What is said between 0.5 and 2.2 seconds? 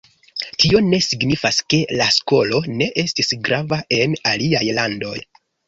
Tio ne signifas, ke la